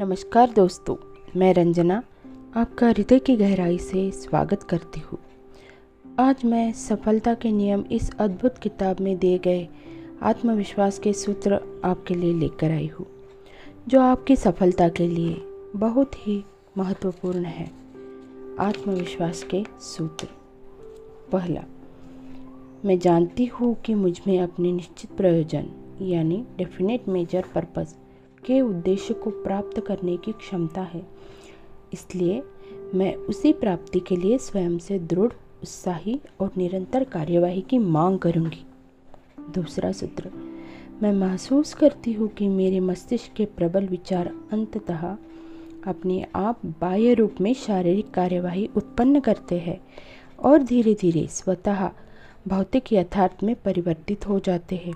नमस्कार 0.00 0.50
दोस्तों, 0.50 0.94
मैं 1.36 1.52
रंजना, 1.54 2.02
आपका 2.56 2.88
हृदय 2.88 3.18
की 3.18 3.36
गहराई 3.36 3.76
से 3.78 4.10
स्वागत 4.10 4.62
करती 4.62 5.00
हूँ। 5.00 5.18
आज 6.20 6.44
मैं 6.44 6.72
सफलता 6.72 7.34
के 7.34 7.50
नियम 7.52 7.84
इस 7.92 8.10
अद्भुत 8.16 8.58
किताब 8.58 9.00
में 9.00 9.16
दिए 9.18 9.38
गए 9.38 9.68
आत्मविश्वास 10.22 10.98
के 10.98 11.12
सूत्र 11.12 11.60
आपके 11.84 12.14
लिए 12.14 12.32
लेकर 12.32 12.70
आई 12.70 12.86
हूँ, 12.86 13.06
जो 13.88 14.00
आपकी 14.00 14.36
सफलता 14.36 14.88
के 14.88 15.08
लिए 15.08 15.36
बहुत 15.76 16.14
ही 16.18 16.42
महत्वपूर्ण 16.78 17.44
है। 17.44 17.70
आत्मविश्वास 18.60 19.42
के 19.44 19.64
सूत्र। 19.80 20.28
पहला, 21.32 21.64
मैं 22.84 22.98
जानती 22.98 23.46
हूँ 23.46 23.74
कि 23.76 23.94
मुझमें 23.94 24.38
अपने 24.40 24.72
निश्चित 24.72 25.16
प्रयोजन, 25.16 25.68
यानी 26.02 26.44
डेफिनेट 26.58 27.08
मेजर 27.08 27.44
पर्पस 27.54 27.96
के 28.46 28.60
उद्देश्य 28.60 29.14
को 29.14 29.30
प्राप्त 29.30 29.80
करने 29.80 30.16
की 30.16 30.32
क्षमता 30.32 30.82
है। 30.82 31.06
इसलिए 31.92 32.42
मैं 32.94 33.14
उसी 33.14 33.52
प्राप्ति 33.52 34.00
के 34.00 34.16
लिए 34.16 34.38
स्वयं 34.38 34.78
से 34.78 34.98
दृढ़, 34.98 35.32
उत्साही 35.62 36.20
और 36.40 36.50
निरंतर 36.56 37.04
कार्यवाही 37.04 37.60
की 37.60 37.78
मांग 37.78 38.18
करूँगी। 38.18 38.64
दूसरा 39.54 39.92
सूत्र, 39.92 40.30
मैं 41.02 41.12
महसूस 41.12 41.74
करती 41.74 42.12
हूँ 42.12 42.28
कि 42.28 42.48
मेरे 42.48 42.80
मस्तिष्क 42.80 43.32
के 43.32 43.44
प्रबल 43.44 43.86
विचार 43.86 44.32
अंततः 44.52 45.16
अपने 45.86 46.26
आप 46.36 46.66
बाह्य 46.80 47.14
रूप 47.14 47.40
में 47.40 47.54
शारीरिक 47.54 48.10
कार्यवाही 48.10 48.68
उत्पन्न 48.76 49.20
करते 49.20 49.58
हैं 49.58 49.80
और 50.38 50.62
धीरे 50.62 50.94
धीरे 50.94 51.26
स्वतः 51.26 51.90
भौतिक 52.48 52.92
यथार्थ 52.92 53.42
में 53.44 53.54
परिवर्तित 53.54 54.28
हो 54.28 54.38
जाते 54.40 54.76
हैं। 54.76 54.94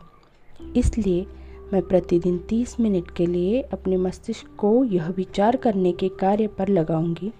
इसलिए 0.76 1.26
मैं 1.72 1.82
प्रतिदिन 1.82 2.38
30 2.38 2.80
मिनट 2.80 3.10
के 3.10 3.26
लिए 3.26 3.62
अपने 3.62 3.96
मस्तिष्क 3.96 4.46
को 4.58 4.84
यह 4.84 5.08
विचार 5.08 5.56
करने 5.56 5.92
के 5.92 6.08
कार्य 6.08 6.46
पर 6.46 6.68
लगाऊँगी 6.68 7.32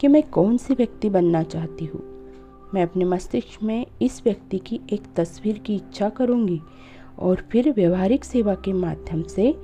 कि 0.00 0.08
मैं 0.08 0.22
कौन 0.22 0.56
सी 0.56 0.74
व्यक्ति 0.74 1.10
बनना 1.10 1.42
चाहती 1.42 1.84
हूँ। 1.84 2.02
मैं 2.74 2.82
अपने 2.82 3.04
मस्तिष्क 3.04 3.62
में 3.62 3.86
इस 4.02 4.22
व्यक्ति 4.24 4.58
की 4.58 4.80
एक 4.92 5.02
तस्वीर 5.16 5.58
की 5.58 5.74
इच्छा 5.74 6.08
करूँगी 6.08 6.60
और 7.18 7.42
फिर 7.52 7.72
व्यवहारिक 7.72 8.24
सेवा 8.24 8.54
के 8.54 8.72
माध्यम 8.72 9.22
से 9.22 9.54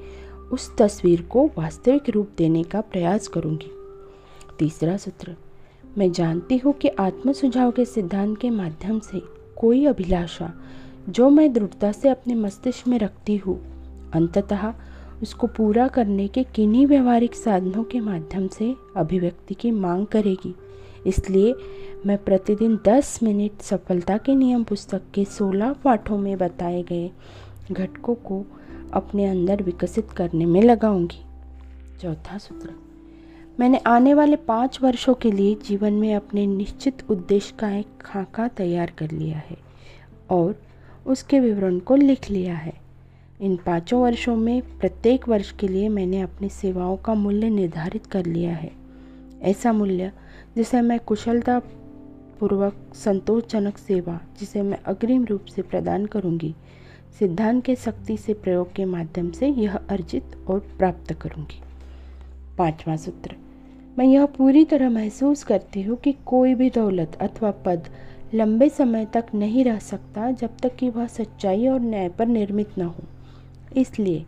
उस 0.53 0.77
तस्वीर 0.77 1.23
को 1.23 1.47
वास्तविक 1.47 2.11
रूप 2.11 2.31
देने 2.39 2.63
का 2.63 2.81
प्रयास 2.81 3.29
करूँगी। 3.29 3.71
तीसरा 4.59 4.97
सूत्र, 4.97 5.37
मैं 5.99 6.13
जानती 6.13 6.57
हूँ 6.57 6.73
कि 6.73 6.89
आत्म 6.89 7.33
सुझाव 7.33 7.71
के 7.71 7.85
सिद्धांत 7.85 8.39
के 8.39 8.51
माध्यम 8.51 9.01
से 9.01 9.23
कोई 9.57 9.87
अभिलाषा 9.87 10.53
जो 11.09 11.31
मैं 11.31 11.53
दृढ़ता 11.53 11.93
से 11.93 12.09
अपने 12.09 12.35
मस्तिष्क 12.35 12.89
में 12.89 12.99
रखती 12.99 13.37
हूँ 13.37 13.73
अंततः 14.15 14.75
उसको 15.23 15.47
पूरा 15.47 15.89
करने 15.89 16.29
के 16.29 16.45
किन्हीं 16.45 16.87
व्यवहारिक 16.87 17.35
साधनों 17.35 17.85
के 17.85 18.01
माध्यम 18.01 18.49
से 18.49 18.75
अभिव्यक्ति 18.97 19.55
की 19.55 19.71
मांग 19.71 20.07
करेगी। 20.07 20.55
इसलिए 21.07 21.55
मैं 22.07 22.19
प्रतिदिन 22.19 22.79
10 22.87 23.23
मिनट 23.23 23.63
सफलता 23.63 24.17
के 24.19 24.35
नियम 24.35 24.65
पुस्तक 24.65 25.03
के 25.15 25.25
16 25.25 25.75
पाठों 25.85 26.19
में 26.19 26.39
बताए 26.39 26.83
गए 26.83 27.11
घटकों 27.73 28.15
को 28.15 28.45
अपने 28.93 29.27
अंदर 29.27 29.63
विकसित 29.63 30.11
करने 30.11 30.47
में 30.47 30.63
लगाऊँगी। 30.63 31.25
चौथा 32.03 32.39
सूत्र। 32.39 32.71
मैंने 33.61 33.79
आने 33.79 34.15
वाले 34.15 34.37
पाँच 34.37 34.83
वर्षों 34.83 35.15
के 35.15 35.31
लिए 35.31 35.55
जीवन 35.55 35.93
में 35.93 36.15
अपने 36.15 36.47
निश्चित 36.47 37.03
उद्देश्य 37.11 37.55
का 37.59 37.71
एक 37.71 37.87
खाका 38.01 38.49
तैयार 38.49 38.93
कर 38.99 39.11
लिया 39.11 39.39
है 39.39 39.57
और 40.31 40.63
उसके 41.07 41.41
विवरण 41.41 41.79
को 41.79 41.97
लिख 41.97 42.31
लिया 42.31 42.55
है। 42.55 42.82
इन 43.43 43.57
पाँचों 43.57 44.01
वर्षों 44.03 44.37
में 44.37 44.79
प्रत्येक 44.79 45.29
वर्ष 45.29 45.51
के 45.53 45.69
लिए 45.69 45.89
मैंने 45.89 46.21
अपनी 46.21 46.49
सेवाओं 46.49 46.97
का 46.97 47.15
मूल्य 47.15 47.49
निर्धारित 47.51 48.07
कर 48.07 48.27
लिया 48.27 48.55
है। 48.55 48.71
ऐसा 49.43 49.73
मूल्य, 49.73 50.11
जिसे 50.57 50.81
मैं 50.81 50.99
कुशलता 51.01 51.59
पूर्वक 52.41 52.75
संतोषजनक 52.95 53.79
सेवा, 53.79 54.19
जिसे 54.41 54.63
मैं 54.63 54.79
अग्रिम 54.87 55.25
रूप 55.25 55.45
से 55.45 55.63
प्रदान 55.63 56.07
करूँगी, 56.07 56.55
सिद्धांत 57.19 57.65
के 57.65 57.75
शक्ति 57.77 58.17
से 58.17 58.35
प्रयोग 58.35 58.73
के 58.73 58.85
माध्यम 58.85 59.31
से 59.31 59.49
यह 59.49 59.77
अर्जित 59.77 60.37
और 60.49 60.59
प्राप्त 60.79 61.13
करूँगी। 61.13 61.61
पांचवा 62.59 62.97
सूत्र, 62.97 63.37
मैं 63.99 64.07
यह 64.07 64.27
पूरी 64.27 64.65
तरह 64.65 64.91
महसूस 64.91 65.43
करती 65.45 65.83
हूँ 65.83 65.97
कि 65.97 66.13
कोई 66.27 66.55
भी 66.55 66.71
दौलत 66.71 67.19
अथवा 67.21 67.51
पद 67.51 67.89
लंबे 68.35 68.69
समय 68.69 69.05
तक 69.05 69.27
नहीं 69.35 69.65
रह 69.65 69.79
सकता 69.79 70.31
जब 70.31 70.57
तक 70.63 70.77
कि 70.77 70.89
वह 70.91 71.07
सच्चाई 71.07 71.67
और 71.67 71.81
न्याय 71.81 72.09
पर 72.09 72.27
निर्मित 72.27 72.79
न 72.79 72.83
हो। 72.83 73.05
इसलिए 73.77 74.25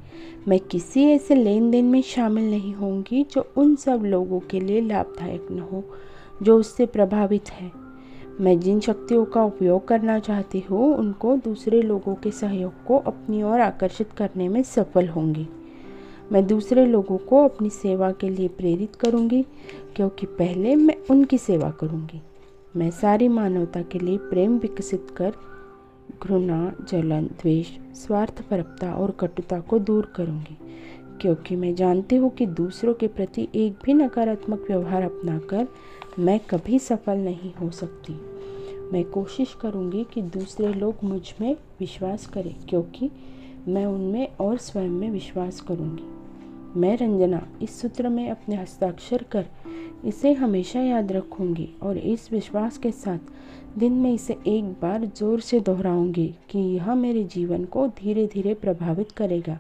मैं 0.49 0.61
किसी 0.61 1.05
ऐसे 1.05 1.35
लेन 1.35 1.71
देन 1.71 1.85
में 1.85 2.03
शामिल 2.03 2.51
नहीं 2.51 2.75
होंगी 2.75 3.27
जो 3.33 3.53
उन 3.57 3.77
सब 3.77 4.03
लोगों 4.05 4.41
के 4.41 4.61
लिए 4.61 4.81
लाभदायक 4.81 5.49
न 5.51 5.59
हो, 5.59 5.85
जो 6.43 6.59
उससे 6.59 6.87
प्रभावित 6.87 7.51
है। 7.51 7.71
मैं 8.41 8.61
जिन 8.61 8.81
शक्तियों 8.81 9.25
का 9.25 9.45
उपयोग 9.45 9.89
करना 9.89 10.19
चाहती 10.19 10.61
हूँ, 10.61 10.97
उनको 10.97 11.37
दूसरे 11.37 11.83
लोगों 11.83 12.15
के 12.15 12.31
सहयोग 12.31 12.85
को 12.87 12.99
अपनी 12.99 13.43
ओर 13.43 13.61
आकर्षित 13.61 14.13
करने 14.13 14.49
में 14.49 14.63
सफल 14.63 15.09
होंगी। 15.09 15.49
मैं 16.33 16.47
दूसरे 16.47 16.87
लोगों 16.87 17.19
को 17.19 17.45
अपनी 17.45 17.71
सेवा 17.71 18.13
के 18.13 18.29
लिए 18.29 18.49
प्रेरित 18.49 18.97
करूँगी, 18.97 19.43
क्योंकि 19.97 20.27
पहले 20.27 20.77
मैं 20.77 20.97
उनकी 21.11 21.39
सेवा 21.39 21.71
करूँगी। 21.71 22.23
मैं 22.77 22.91
सारी 22.91 23.29
मानवता 23.29 23.83
के 23.83 23.99
लिए 23.99 24.17
प्रेम 24.17 24.59
विकसित 24.59 25.07
कर 25.17 25.33
घृणा, 26.23 26.73
जलन, 26.89 27.27
द्वेष 27.41 27.71
स्वार्थपरता 27.95 28.93
और 28.95 29.11
कटुता 29.11 29.61
को 29.61 29.79
दूर 29.79 30.13
करूँगी, 30.17 30.57
क्योंकि 31.21 31.57
मैं 31.57 31.75
जानती 31.75 32.17
हूँ 32.17 32.31
कि 32.31 32.47
दूसरों 32.47 32.95
के 32.95 33.07
प्रति 33.09 33.49
एक 33.55 33.79
भी 33.85 33.95
नकारात्मक 33.95 34.65
व्यवहार 34.69 35.03
अपनाकर 35.03 35.67
मैं 36.19 36.39
कभी 36.41 36.79
सफल 36.79 37.19
नहीं 37.19 37.53
हो 37.55 37.71
सकती। 37.71 38.13
मैं 38.93 39.05
कोशिश 39.05 39.55
करूँगी 39.61 40.05
कि 40.05 40.23
दूसरे 40.23 40.73
लोग 40.73 41.05
मुझमें 41.05 41.55
विश्वास 41.81 42.27
करें, 42.27 42.55
क्योंकि 42.69 43.11
मैं 43.69 43.87
उनमें 43.87 44.37
और 44.41 44.57
स्वयं 44.57 44.91
में 44.91 45.11
विश्वास 45.11 45.61
करूँगी। 45.61 46.03
मैं 46.77 46.97
रंजना 46.97 47.47
इस 47.63 47.81
सूत्र 47.81 48.09
में 48.09 48.31
अपने 48.31 48.57
हस्ताक्षर 48.57 49.25
कर 49.33 49.47
इसे 50.05 50.33
हमेशा 50.33 50.81
याद 50.81 51.13
रखूँगी 51.13 51.69
और 51.83 51.99
इस 51.99 52.33
विश्वास 52.33 52.79
के 52.79 52.91
साथ 52.91 53.79
दिन 53.79 53.93
में 53.93 54.13
इसे 54.13 54.37
एक 54.47 54.65
बार 54.83 55.05
ज़ोर 55.05 55.41
से 55.41 55.61
दोहराऊँगी 55.61 56.27
कि 56.51 56.59
यह 56.59 56.95
मेरे 56.95 57.25
जीवन 57.25 57.65
को 57.65 57.87
धीरे 57.89 58.27
धीरे 58.27 58.55
प्रभावित 58.55 59.13
करेगा, 59.13 59.59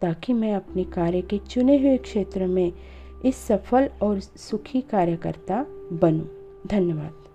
ताकि 0.00 0.32
मैं 0.32 0.54
अपने 0.54 0.84
कार्य 0.84 1.22
के 1.22 1.38
चुने 1.38 1.78
हुए 1.78 1.96
क्षेत्र 1.98 2.46
में 2.46 2.72
इस 3.24 3.36
सफल 3.36 3.90
और 4.02 4.20
सुखी 4.20 4.80
कार्यकर्ता 4.80 5.66
बनूं। 5.92 6.26
धन्यवाद 6.68 7.25